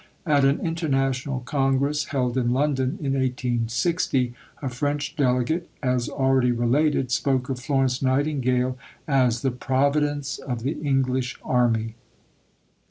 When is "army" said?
11.43-11.93